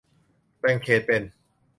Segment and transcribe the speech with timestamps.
[0.59, 1.21] แบ่งเขตเป็น